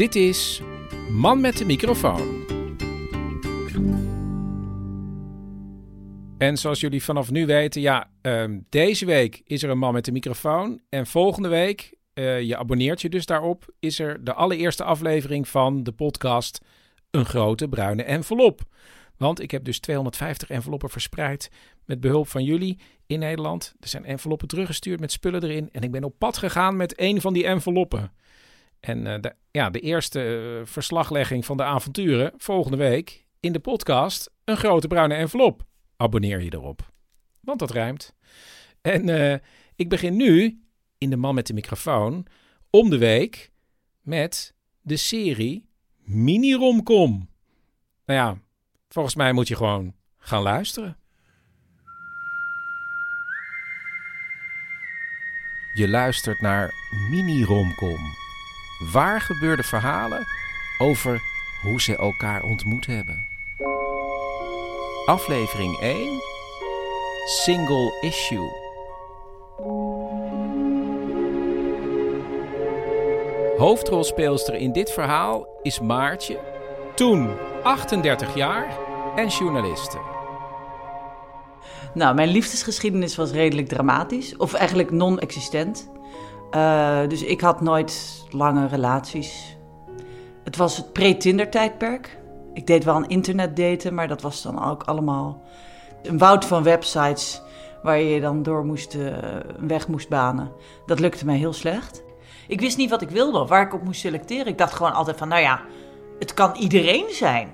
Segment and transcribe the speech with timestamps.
[0.00, 0.62] Dit is
[1.10, 2.44] Man met de microfoon.
[6.38, 10.04] En zoals jullie vanaf nu weten, ja, ehm, deze week is er een man met
[10.04, 10.80] de microfoon.
[10.88, 15.82] En volgende week, eh, je abonneert je dus daarop, is er de allereerste aflevering van
[15.82, 16.60] de podcast
[17.10, 18.60] Een Grote Bruine Envelop.
[19.16, 21.50] Want ik heb dus 250 enveloppen verspreid
[21.84, 23.74] met behulp van jullie in Nederland.
[23.80, 25.68] Er zijn enveloppen teruggestuurd met spullen erin.
[25.72, 28.12] En ik ben op pad gegaan met een van die enveloppen.
[28.80, 33.58] En eh, de, ja, de eerste eh, verslaglegging van de avonturen volgende week in de
[33.58, 35.62] podcast Een Grote Bruine Envelop.
[35.96, 36.92] Abonneer je erop.
[37.40, 38.14] Want dat rijmt.
[38.80, 39.38] En eh,
[39.76, 40.62] ik begin nu
[40.98, 42.26] in De Man met de Microfoon
[42.70, 43.50] om de week
[44.00, 47.28] met de serie Mini Romcom.
[48.06, 48.38] Nou ja,
[48.88, 50.96] volgens mij moet je gewoon gaan luisteren.
[55.74, 56.70] Je luistert naar
[57.10, 58.19] Mini Romcom.
[58.80, 60.26] Waar gebeurde verhalen
[60.78, 61.22] over
[61.62, 63.26] hoe ze elkaar ontmoet hebben.
[65.06, 66.20] Aflevering 1
[67.26, 68.50] Single Issue.
[73.58, 76.38] Hoofdrolspeelster in dit verhaal is Maartje,
[76.94, 77.30] toen
[77.62, 78.78] 38 jaar
[79.16, 79.98] en journaliste.
[81.94, 84.36] Nou, mijn liefdesgeschiedenis was redelijk dramatisch.
[84.36, 85.90] Of eigenlijk non-existent.
[86.50, 89.56] Eh, dus ik had nooit lange relaties.
[90.44, 92.18] Het was het pre-Tinder-tijdperk.
[92.54, 95.42] Ik deed wel een internetdaten, maar dat was dan ook allemaal
[96.02, 97.42] een woud van websites
[97.82, 99.06] waar je dan door moest, eh,
[99.56, 100.52] een weg moest banen.
[100.86, 102.02] Dat lukte mij heel slecht.
[102.48, 104.46] Ik wist niet wat ik wilde of waar ik op moest selecteren.
[104.46, 105.60] Ik dacht gewoon altijd van, nou ja,
[106.18, 107.48] het kan iedereen zijn.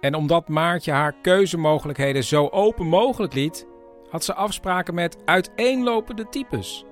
[0.00, 3.66] En omdat Maartje haar keuzemogelijkheden zo open mogelijk liet,
[4.10, 6.84] had ze afspraken met uiteenlopende types.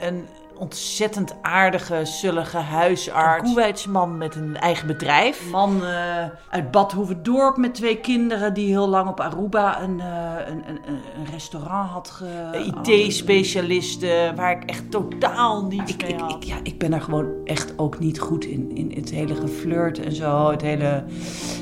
[0.00, 0.26] Een
[0.58, 3.48] ontzettend aardige, zullige huisarts.
[3.48, 5.50] Een Koeweidsman met een eigen bedrijf.
[5.50, 10.34] Man eh, uit Bad Hoeverdorp met twee kinderen die heel lang op Aruba een, eh,
[10.46, 12.82] een, een, een restaurant had ge...
[12.82, 17.78] IT-specialisten waar ik echt totaal niet ik, ik, ik, ja, ik ben er gewoon echt
[17.78, 18.76] ook niet goed in.
[18.76, 20.50] In het hele geflirt en zo.
[20.50, 21.04] Het hele...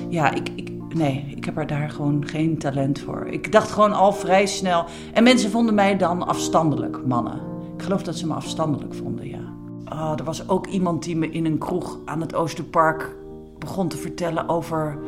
[0.09, 0.49] Ja, ik...
[0.55, 3.27] ik Nee, ik heb er daar gewoon geen talent voor.
[3.27, 4.85] Ik dacht gewoon al vrij snel.
[5.12, 7.56] En mensen vonden mij dan afstandelijk, mannen.
[7.76, 9.54] Ik geloof dat ze me afstandelijk vonden, ja.
[9.92, 13.16] Oh, er was ook iemand die me in een kroeg aan het Oosterpark
[13.59, 14.98] begon te vertellen over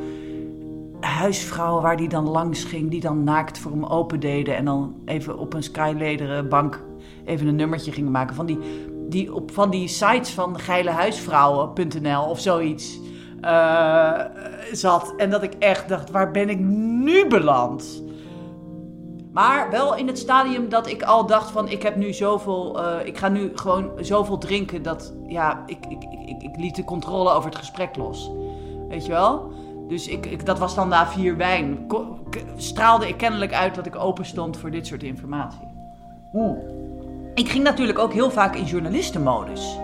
[1.00, 4.94] huisvrouwen waar die dan langs ging, die dan naakt voor hem open deden en dan
[5.04, 6.82] even op een skylederen bank
[7.24, 8.58] even een nummertje gingen maken van die,
[9.08, 12.98] die op van die sites van geilehuisvrouwen.nl of zoiets
[13.44, 14.20] uh,
[14.72, 15.14] zat.
[15.16, 18.02] En dat ik echt dacht, waar ben ik nu beland?
[19.38, 23.06] Maar wel in het stadium dat ik al dacht van ik heb nu zoveel, uh,
[23.06, 27.31] ik ga nu gewoon zoveel drinken dat ja, ik, ik, ik, ik, liet de controle
[27.31, 28.31] over het gesprek los.
[28.88, 29.53] Weet je wel?
[29.88, 31.87] Dus ik, ik, dat was dan na vier wijn.
[31.87, 32.19] Ko
[32.56, 35.69] straalde ik kennelijk uit dat ik open stond voor dit soort informatie.
[36.34, 36.59] Oeh.
[37.34, 39.78] Ik ging natuurlijk ook heel vaak in journalistenmodus.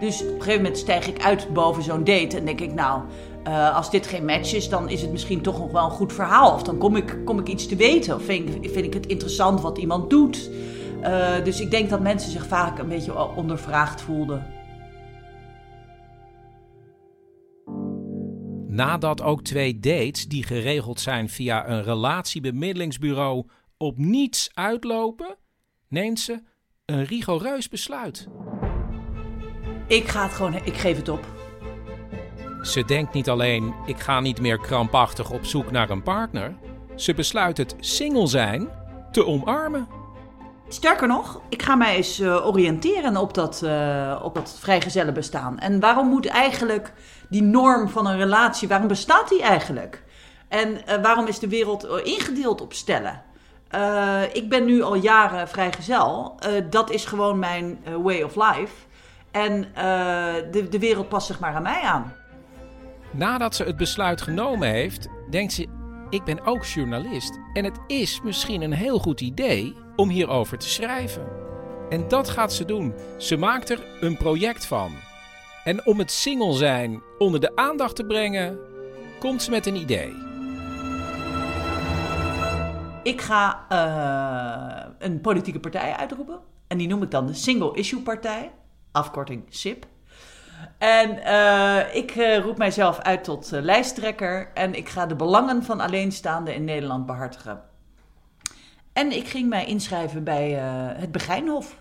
[0.00, 3.00] Dus op een gegeven moment stijg ik uit boven zo'n date en denk ik, nou,
[3.48, 6.12] uh, als dit geen match is, dan is het misschien toch nog wel een goed
[6.12, 6.52] verhaal.
[6.54, 8.14] Of dan kom ik, kom ik iets te weten.
[8.14, 10.50] Of vind ik, vind ik het interessant wat iemand doet.
[11.02, 14.46] Uh, dus ik denk dat mensen zich vaak een beetje ondervraagd voelden.
[18.66, 25.36] Nadat ook twee dates die geregeld zijn via een relatiebemiddelingsbureau op niets uitlopen,
[25.88, 26.42] neemt ze
[26.84, 28.28] een rigoureus besluit.
[29.86, 31.33] Ik ga het gewoon, ik geef het op.
[32.64, 36.54] Ze denkt niet alleen, ik ga niet meer krampachtig op zoek naar een partner.
[36.94, 38.68] Ze besluit het single zijn
[39.12, 39.88] te omarmen.
[40.68, 45.58] sterker nog, ik ga mij eens uh, oriënteren op dat, uh, op dat vrijgezellenbestaan.
[45.58, 46.92] En waarom moet eigenlijk
[47.28, 50.02] die norm van een relatie, waarom bestaat die eigenlijk?
[50.48, 53.22] En uh, waarom is de wereld ingedeeld op stellen?
[54.32, 56.38] ik ben nu al jaren vrijgezel.
[56.70, 58.74] dat is gewoon mijn way of life.
[59.30, 59.66] En
[60.50, 62.14] de, de wereld past zich maar aan mij aan.
[63.14, 65.66] Nadat ze het besluit genomen heeft, denkt ze:
[66.10, 67.38] Ik ben ook journalist.
[67.52, 71.26] En het is misschien een heel goed idee om hierover te schrijven.
[71.88, 72.94] En dat gaat ze doen.
[73.18, 74.92] Ze maakt er een project van.
[75.64, 78.58] En om het single zijn onder de aandacht te brengen,
[79.18, 80.12] komt ze met een idee.
[83.02, 86.40] Ik ga uh, een politieke partij uitroepen.
[86.66, 88.52] En die noem ik dan de Single Issue Partij.
[88.92, 89.86] Afkorting SIP.
[90.78, 94.50] En uh, ik uh, roep mijzelf uit tot lijsttrekker.
[94.54, 97.62] En ik ga de belangen van alleenstaanden in Nederland behartigen.
[98.92, 100.50] En ik ging mij inschrijven bij
[100.96, 101.80] het Begijnhof.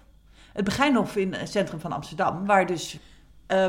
[0.53, 2.97] Het Begijnhof in het centrum van Amsterdam, waar dus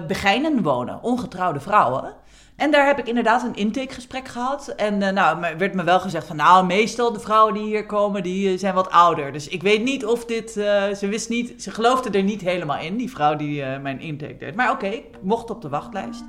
[0.06, 2.14] Begijnen wonen, ongetrouwde vrouwen.
[2.56, 4.68] En daar heb ik inderdaad een intakegesprek gehad.
[4.68, 8.22] En uh, nou, werd me wel gezegd van, nou, meestal de vrouwen die hier komen,
[8.22, 9.32] die zijn wat ouder.
[9.32, 12.96] Dus ik weet niet of dit, ze wist niet, ze geloofde er niet helemaal in,
[12.96, 14.54] die vrouw die mijn intake deed.
[14.54, 16.24] Maar oké, ik mocht op de wachtlijst.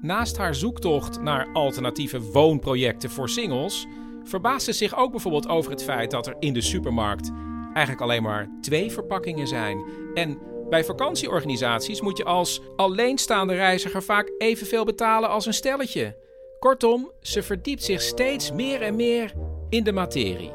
[0.00, 3.86] Naast haar zoektocht naar alternatieve woonprojecten voor singles
[4.24, 7.30] verbaasde zich ook bijvoorbeeld over het feit dat er in de supermarkt
[7.72, 9.84] eigenlijk alleen maar twee verpakkingen zijn.
[10.14, 10.38] En
[10.70, 16.16] bij vakantieorganisaties moet je als alleenstaande reiziger vaak evenveel betalen als een stelletje.
[16.58, 19.32] Kortom, ze verdiept zich steeds meer en meer
[19.68, 20.52] in de materie.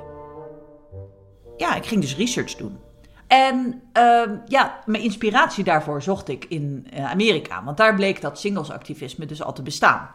[1.58, 2.80] Ja, ik ging dus research doen.
[3.28, 7.64] En uh, ja, mijn inspiratie daarvoor zocht ik in uh, Amerika.
[7.64, 10.10] Want daar bleek dat singlesactivisme dus al te bestaan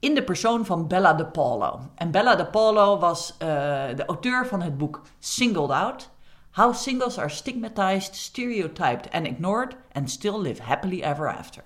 [0.00, 1.80] in de persoon van Bella De Paulo.
[1.94, 3.48] En Bella De Paulo was uh,
[3.96, 6.10] de auteur van het boek Singled Out.
[6.56, 11.62] How Singles Are Stigmatized, Stereotyped and Ignored and Still Live Happily Ever After.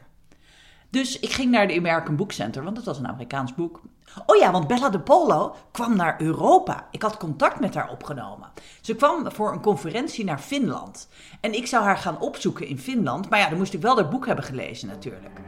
[0.88, 3.80] Dus ik ging naar de American Book Center, want het was een Amerikaans boek.
[4.26, 6.88] Oh ja, want Bella De Polo kwam naar Europa.
[6.90, 8.48] Ik had contact met haar opgenomen.
[8.80, 11.08] Ze kwam voor een conferentie naar Finland.
[11.40, 13.30] En ik zou haar gaan opzoeken in Finland.
[13.30, 15.40] Maar ja, dan moest ik wel haar boek hebben gelezen natuurlijk.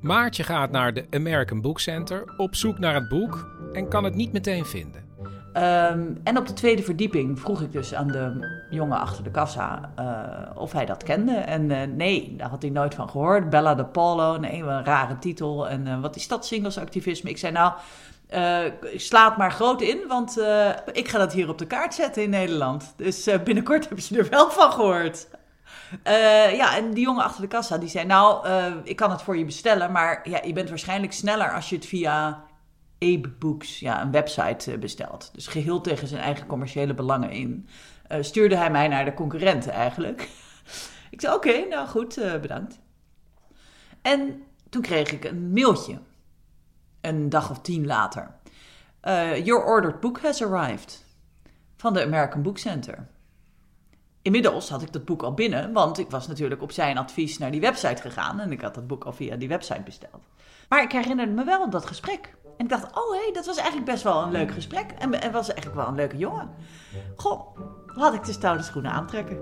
[0.00, 4.14] Maartje gaat naar de American Book Center op zoek naar het boek en kan het
[4.14, 5.01] niet meteen vinden.
[5.56, 9.92] Um, en op de tweede verdieping vroeg ik dus aan de jongen achter de kassa
[9.98, 11.32] uh, of hij dat kende.
[11.32, 13.50] En uh, nee, daar had hij nooit van gehoord.
[13.50, 15.68] Bella de Polo, nee, een rare titel.
[15.68, 17.30] En uh, wat is dat singlesactivisme?
[17.30, 17.72] Ik zei nou,
[18.96, 20.40] sla het maar groot in, want
[20.92, 22.94] ik ga dat hier op de kaart zetten in Nederland.
[22.96, 25.28] Dus binnenkort hebben ze er wel van gehoord.
[26.54, 28.46] Ja, en die jongen achter de kassa die zei: Nou,
[28.84, 31.86] ik kan het voor je bestellen, maar ja, je bent waarschijnlijk sneller als je het
[31.86, 32.44] via
[33.02, 35.30] Abe Books, ja, een website, uh, bestelt.
[35.34, 37.68] Dus geheel tegen zijn eigen commerciële belangen in.
[38.20, 40.20] stuurde hij mij naar de concurrenten eigenlijk.
[41.10, 42.80] ik zei: Oké, nou goed, bedankt.
[44.02, 45.98] En toen kreeg ik een mailtje,
[47.00, 48.34] een dag of tien later.
[49.44, 51.04] Your ordered book has arrived.
[51.76, 53.06] Van de American Book Center.
[54.22, 57.50] Inmiddels had ik dat boek al binnen, want ik was natuurlijk op zijn advies naar
[57.50, 60.22] die website gegaan en ik had dat boek al via die website besteld.
[60.68, 62.34] Maar ik herinnerde me wel dat gesprek.
[62.56, 64.90] En ik dacht, oh hé, hey, dat was eigenlijk best wel een leuk gesprek.
[64.98, 66.50] En, en was eigenlijk wel een leuke jongen.
[67.16, 69.38] Goh, laat ik de stoute schoenen aantrekken.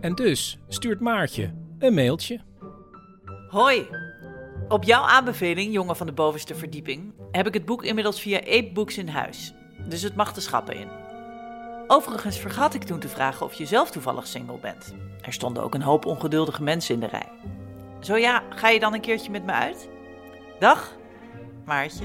[0.00, 2.40] En dus stuurt Maartje een mailtje.
[3.48, 3.88] Hoi,
[4.68, 8.70] op jouw aanbeveling, jongen van de bovenste verdieping, heb ik het boek inmiddels via Ape
[8.74, 9.54] Books in huis.
[9.88, 11.01] Dus het mag de schappen in.
[11.86, 14.94] Overigens vergat ik toen te vragen of je zelf toevallig single bent.
[15.20, 17.28] Er stonden ook een hoop ongeduldige mensen in de rij.
[18.00, 19.88] Zo ja, ga je dan een keertje met me uit?
[20.58, 20.96] Dag,
[21.64, 22.04] Maartje.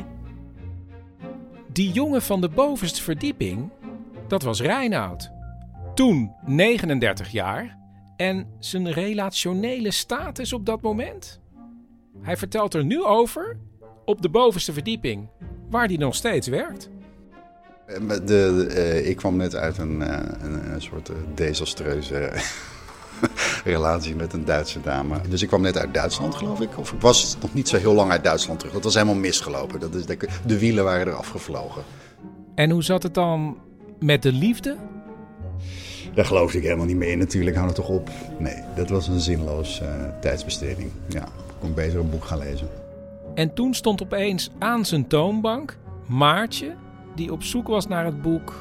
[1.72, 3.72] Die jongen van de bovenste verdieping,
[4.28, 5.32] dat was Reinoud.
[5.94, 7.78] Toen 39 jaar
[8.16, 11.42] en zijn relationele status op dat moment?
[12.22, 13.60] Hij vertelt er nu over
[14.06, 15.30] op de bovenste verdieping,
[15.70, 16.90] waar hij nog steeds werkt.
[17.88, 20.08] Eh, de, de, uh, ik kwam net uit een, uh,
[20.42, 22.32] een, een soort desastreuze
[23.64, 25.22] relatie met een Duitse dame.
[25.30, 26.78] Dus ik kwam net uit Duitsland, geloof ik.
[26.78, 28.74] Of ik was nog niet zo heel lang uit Duitsland terug.
[28.74, 29.80] Dat was helemaal misgelopen.
[29.80, 31.84] Dat is, de, de wielen waren eraf gevlogen.
[32.56, 33.58] En hoe zat het dan
[34.00, 34.76] met de liefde?
[36.14, 37.56] Daar geloofde ik helemaal niet meer in natuurlijk.
[37.56, 38.10] Hou het toch op.
[38.40, 39.82] Nee, dat was een zinloos
[40.22, 40.92] tijdsbesteding.
[41.10, 42.68] Ja, ik kon beter een boek gaan lezen.
[43.36, 45.78] En toen stond opeens aan zijn toonbank
[46.08, 46.76] Maartje
[47.18, 48.54] die op zoek was naar het boek.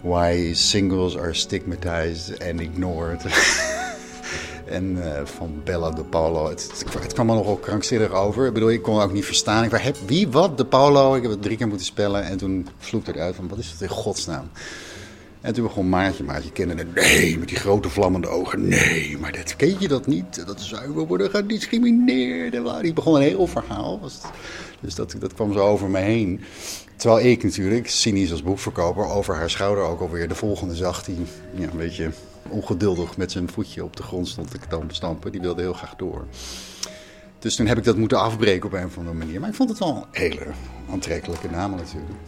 [0.00, 3.24] Why Singles Are Stigmatized and Ignored.
[4.66, 6.48] en uh, van Bella de Paulo.
[6.48, 8.46] Het, het, kwam er nogal krankzinnig over.
[8.46, 9.64] Ik bedoel, ik kon ook niet verstaan.
[9.64, 11.14] Ik heb wie, wat, de Paulo?
[11.14, 12.24] Ik heb het drie keer moeten spellen.
[12.24, 14.50] En toen vloekte het uit van, wat is dat in godsnaam?
[15.42, 16.94] En toen begon Maartje, kende het.
[16.94, 18.68] Nee, met die grote vlammende ogen.
[18.68, 20.46] Nee, maar dat, ken je dat niet?
[20.46, 22.82] Dat zuiver worden gediscrimineerd.
[22.82, 24.00] Die begon een heel verhaal.
[24.80, 26.40] Dus dat, dat kwam zo over me heen.
[26.96, 31.04] Terwijl ik natuurlijk, cynisch als boekverkoper, over haar schouder ook alweer de volgende zag.
[31.04, 31.16] Die
[31.54, 32.10] ja, een beetje
[32.48, 34.58] ongeduldig met zijn voetje op de grond stond te
[34.88, 35.32] stampen.
[35.32, 36.26] Die wilde heel graag door.
[37.38, 39.40] Dus toen heb ik dat moeten afbreken op een of andere manier.
[39.40, 40.46] Maar ik vond het wel een hele
[40.90, 42.18] aantrekkelijke naam natuurlijk.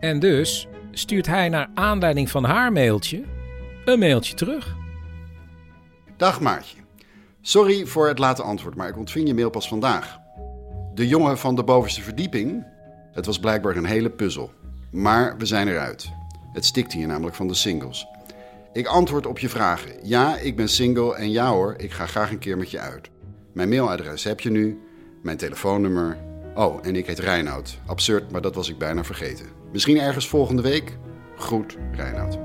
[0.00, 3.22] En dus stuurt hij naar aanleiding van haar mailtje
[3.84, 4.76] een mailtje terug.
[6.16, 6.76] Dag Maartje.
[7.40, 10.18] Sorry voor het late antwoord, maar ik ontving je mail pas vandaag.
[10.94, 12.66] De jongen van de bovenste verdieping.
[13.12, 14.52] Het was blijkbaar een hele puzzel.
[14.90, 16.08] Maar we zijn eruit.
[16.52, 18.06] Het stikt hier namelijk van de singles.
[18.72, 19.92] Ik antwoord op je vragen.
[20.02, 23.10] Ja, ik ben single en ja hoor, ik ga graag een keer met je uit.
[23.52, 24.80] Mijn mailadres heb je nu,
[25.22, 26.16] mijn telefoonnummer.
[26.54, 27.78] Oh, en ik heet Reinoud.
[27.86, 29.55] Absurd, maar dat was ik bijna vergeten.
[29.72, 30.98] Misschien ergens volgende week.
[31.36, 32.38] Groet, Reinoud.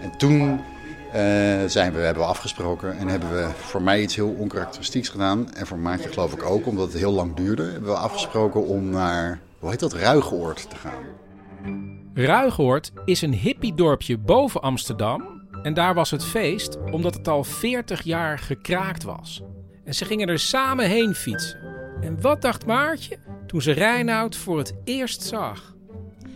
[0.00, 0.60] En toen uh,
[1.66, 5.54] zijn we, hebben we afgesproken en hebben we voor mij iets heel onkarakteristieks gedaan.
[5.54, 7.62] En voor Maatje geloof ik ook, omdat het heel lang duurde.
[7.62, 11.04] Hebben we afgesproken om naar, hoe heet dat, Ruigoord te gaan.
[12.14, 15.31] Ruigoord is een hippiedorpje boven Amsterdam.
[15.62, 19.42] En daar was het feest omdat het al 40 jaar gekraakt was.
[19.84, 21.58] En ze gingen er samen heen fietsen.
[22.00, 25.74] En wat dacht Maartje toen ze Reinoud voor het eerst zag?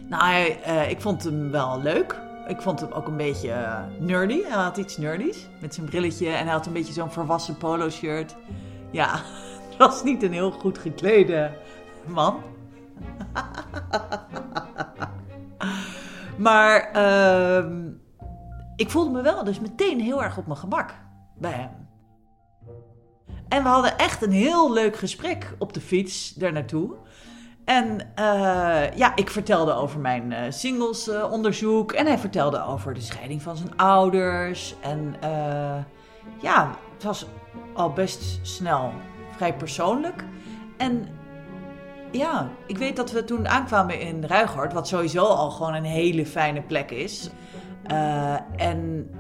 [0.08, 2.16] Nou, uh, ik vond hem wel leuk.
[2.48, 4.42] Ik vond hem ook een beetje uh, nerdy.
[4.42, 7.90] Hij had iets nerdies met zijn brilletje en hij had een beetje zo'n volwassen polo
[7.90, 8.36] shirt.
[8.90, 9.22] Ja,
[9.68, 11.50] het was niet een heel goed geklede
[12.06, 12.42] man.
[16.46, 17.66] maar uh,
[18.76, 20.94] ik voelde me wel dus meteen heel erg op mijn gemak
[21.34, 21.88] bij hem.
[23.48, 26.94] En we hadden echt een heel leuk gesprek op de fiets daar naartoe.
[27.64, 31.92] En uh, ja, ik vertelde over mijn uh, singlesonderzoek.
[31.92, 34.74] en hij vertelde over de scheiding van zijn ouders.
[34.80, 35.14] En
[36.40, 37.26] ja, het was
[37.74, 38.92] al best snel
[39.30, 40.24] vrij persoonlijk.
[40.76, 41.08] En
[42.10, 46.26] ja, ik weet dat we toen aankwamen in Ruigoord, wat sowieso al gewoon een hele
[46.26, 47.30] fijne plek is.
[48.56, 49.10] En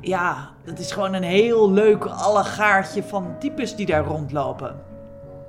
[0.00, 4.86] ja, dat is gewoon een heel leuk allegaartje van types die daar rondlopen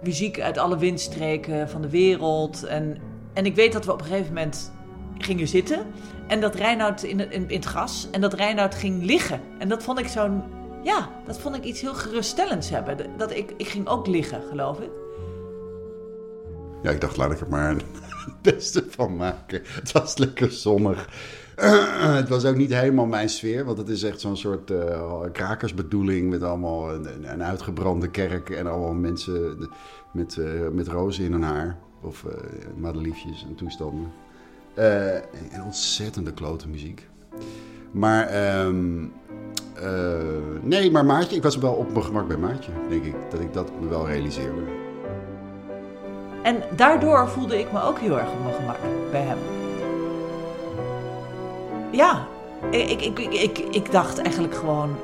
[0.02, 2.64] muziek uit alle windstreken van de wereld.
[2.64, 2.98] En,
[3.34, 4.72] en ik weet dat we op een gegeven moment
[5.18, 5.86] gingen zitten.
[6.28, 8.08] En dat Reinoud in, in, in het gras.
[8.12, 9.42] En dat Reinoud ging liggen.
[9.60, 10.44] En dat vond ik zo'n.
[10.84, 12.98] Ja, dat vond ik iets heel geruststellends hebben.
[13.18, 14.90] Dat ik, ik ging ook liggen, geloof ik.
[16.84, 17.86] Ja, ik dacht, laat ik er maar het
[18.54, 19.62] beste van maken.
[19.66, 21.10] Het was lekker zonnig.
[22.22, 26.30] het was ook niet helemaal mijn sfeer, want het is echt zo'n soort uh, krakersbedoeling
[26.30, 29.70] met allemaal een, een, uitgebrande kerk en allemaal mensen
[30.12, 31.78] met, uh, met rozen in hun haar.
[32.02, 32.34] Of uh,
[32.76, 34.12] madeliefjes en toestanden.
[35.52, 37.08] en ontzettende klote muziek.
[37.92, 39.14] Maar, um,
[40.62, 43.16] nee, maar Maartje, ik was wel op mijn gemak bij Maartje, denk ik.
[43.30, 44.62] Dat ik dat me wel realiseerde.
[46.44, 48.78] En daardoor voelde ik me ook heel erg op mijn gemak
[49.12, 49.38] bij hem
[51.91, 52.27] ja,
[52.72, 54.96] ik, ik, ik, ik, ik dacht eigenlijk gewoon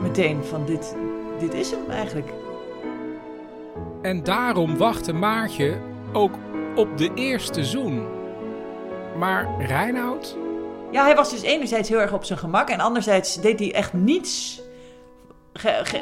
[0.00, 0.96] meteen van dit,
[1.38, 2.32] dit is hem eigenlijk.
[4.02, 5.78] En daarom wachtte Maartje
[6.12, 6.34] ook
[6.74, 8.06] op de eerste zoen.
[9.18, 10.36] Maar Reinoud?
[10.90, 13.92] Ja, hij was dus enerzijds heel erg op zijn gemak en anderzijds deed hij echt
[13.92, 14.62] niets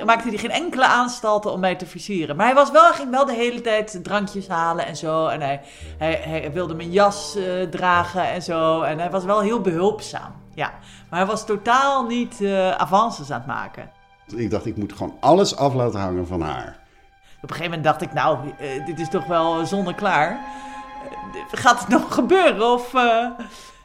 [0.04, 2.36] maakte hij geen enkele aanstalten om mij te versieren.
[2.36, 5.26] Maar hij was wel, ging wel de hele tijd drankjes halen en zo.
[5.26, 5.60] En hij,
[5.98, 8.82] hij, hij wilde mijn jas uh, dragen en zo.
[8.82, 10.32] En hij was wel heel behulpzaam.
[10.54, 10.72] Ja.
[11.10, 13.90] Maar hij was totaal niet uh, avances aan het maken.
[14.36, 16.78] Ik dacht, ik moet gewoon alles af laten hangen van haar.
[17.36, 20.40] Op een gegeven moment dacht ik, nou, uh, dit is toch wel zonneklaar.
[21.50, 22.72] gaat het nog gebeuren?
[22.72, 22.94] Of,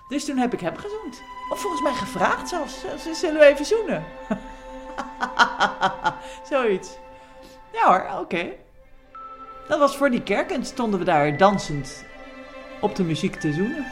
[0.08, 1.22] Dus toen heb ik hem gezoend.
[1.52, 2.86] Of volgens mij gevraagd zelfs.
[3.14, 4.04] Zullen we even zoenen?
[6.50, 6.98] Zoiets.
[7.72, 8.52] Ja hoor, oké.
[9.68, 12.06] Dat was voor die kerk en stonden we daar dansend
[12.82, 13.86] op de muziek te zoenen.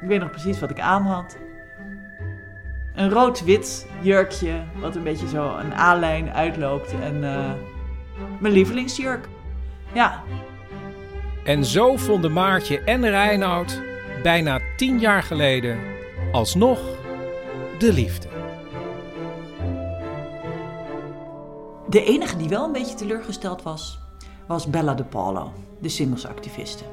[0.00, 1.36] Ik weet nog precies wat ik aan had.
[2.94, 6.94] Een rood-wit jurkje, wat een beetje zo een A-lijn uitloopt.
[7.00, 7.52] En uh,
[8.38, 9.28] mijn lievelingsjurk.
[9.92, 10.22] Ja.
[11.44, 13.82] En zo vonden Maartje en Reinoud
[14.24, 15.78] bijna tien jaar geleden
[16.32, 16.78] alsnog
[17.78, 18.28] de liefde.
[21.88, 23.98] De enige die wel een beetje teleurgesteld was,
[24.46, 26.84] was Bella de Paulo, de singlesactiviste.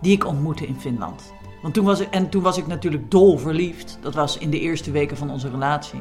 [0.00, 1.32] Die ik ontmoette in Finland.
[1.62, 3.98] Want toen was ik, en toen was ik natuurlijk dol verliefd.
[4.02, 6.00] Dat was in de eerste weken van onze relatie.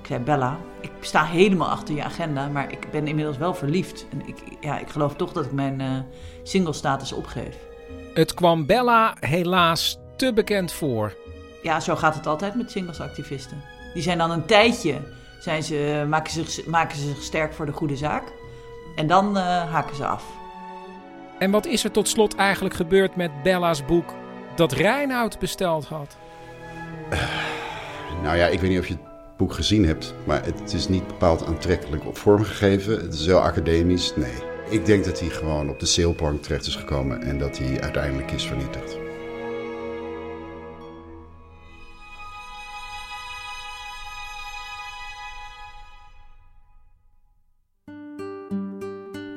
[0.00, 4.06] Ik zei, Bella, ik sta helemaal achter je agenda, maar ik ben inmiddels wel verliefd.
[4.10, 5.98] En ik, ja, ik geloof toch dat ik mijn uh,
[6.42, 7.56] single status opgeef.
[8.14, 11.14] Het kwam Bella helaas te bekend voor.
[11.62, 13.62] Ja, zo gaat het altijd met singlesactivisten.
[13.94, 14.94] Die zijn dan een tijdje,
[15.40, 18.22] zijn ze, maken, zich, maken ze zich sterk voor de goede zaak.
[18.96, 19.42] En dan uh,
[19.72, 20.24] haken ze af.
[21.38, 24.14] En wat is er tot slot eigenlijk gebeurd met Bella's boek
[24.54, 26.16] dat Reinoud besteld had?
[27.12, 27.22] Uh,
[28.22, 29.02] nou ja, ik weet niet of je het
[29.36, 33.00] boek gezien hebt, maar het is niet bepaald aantrekkelijk op vorm gegeven.
[33.00, 34.34] Het is heel academisch, nee.
[34.68, 38.30] Ik denk dat hij gewoon op de sailplank terecht is gekomen en dat hij uiteindelijk
[38.30, 39.05] is vernietigd.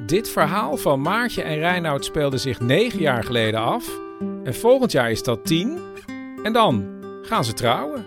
[0.10, 4.00] Dit verhaal van Maartje en Reinoud speelde zich negen jaar geleden af.
[4.44, 5.78] En volgend jaar is dat tien.
[6.44, 6.86] En dan
[7.22, 8.06] gaan ze trouwen.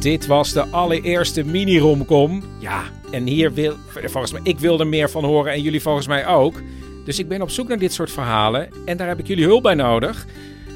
[0.00, 2.42] Dit was de allereerste mini-romcom.
[2.58, 6.06] Ja, en hier wil, volgens mij, ik wil er meer van horen en jullie volgens
[6.06, 6.62] mij ook.
[7.04, 9.62] Dus ik ben op zoek naar dit soort verhalen en daar heb ik jullie hulp
[9.62, 10.26] bij nodig.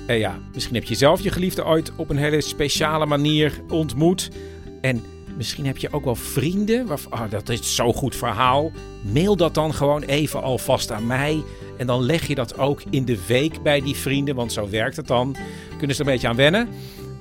[0.07, 4.31] Uh, ja, misschien heb je zelf je geliefde ooit op een hele speciale manier ontmoet.
[4.81, 5.03] En
[5.39, 6.87] Misschien heb je ook wel vrienden.
[6.87, 8.71] Waar, oh, dat is zo'n goed verhaal.
[9.13, 11.43] Mail dat dan gewoon even alvast aan mij.
[11.77, 14.35] En dan leg je dat ook in de week bij die vrienden.
[14.35, 15.37] Want zo werkt het dan.
[15.77, 16.69] Kunnen ze er een beetje aan wennen.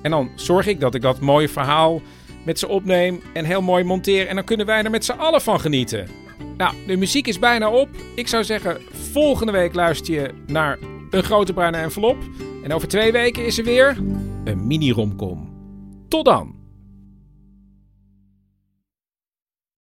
[0.01, 2.01] En dan zorg ik dat ik dat mooie verhaal
[2.45, 3.21] met ze opneem.
[3.33, 4.27] En heel mooi monteer.
[4.27, 6.07] En dan kunnen wij er met z'n allen van genieten.
[6.57, 7.89] Nou, de muziek is bijna op.
[8.15, 8.77] Ik zou zeggen,
[9.12, 12.17] volgende week luister je naar een grote bruine envelop.
[12.63, 13.97] En over twee weken is er weer
[14.43, 15.55] een mini-romcom.
[16.07, 16.56] Tot dan!